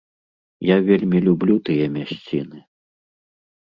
Я 0.69 0.77
вельмі 0.87 1.23
люблю 1.27 1.61
тыя 1.71 1.85
мясціны. 2.01 2.67